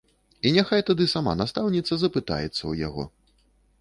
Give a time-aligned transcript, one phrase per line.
[0.47, 3.03] І няхай тады сама настаўніца запытаецца ў яго.